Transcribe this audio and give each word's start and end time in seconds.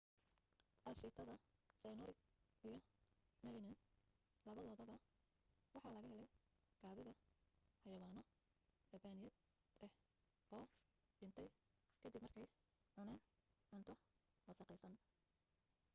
aashiitada 0.89 1.33
cyanuric 1.81 2.19
iyo 2.67 2.79
melamin 3.43 3.75
labadoodaba 4.45 4.95
waxa 5.73 5.95
laga 5.95 6.07
helay 6.13 6.29
kaadida 6.81 7.13
xaywawaano 7.81 8.21
rabbaayad 8.91 9.33
ah 9.85 9.91
oo 10.57 10.65
dhintay 11.19 11.49
ka 12.01 12.07
dib 12.11 12.21
markay 12.25 12.47
cuneen 12.93 13.21
cunto 13.69 13.93
wasakhaysan 14.47 14.93